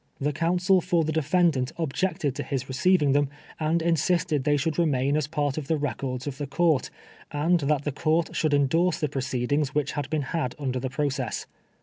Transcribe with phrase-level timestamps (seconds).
[0.19, 4.79] The counsel for the defendant objected to his receiving them, and in sisted they should
[4.79, 6.89] remain as part of the records of the court,
[7.31, 10.89] and that the court should endorse the proceed ings which had been had under the
[10.89, 11.45] process.